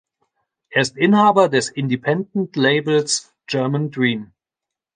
[0.71, 4.31] Er ist Inhaber des Independent-Labels German Dream.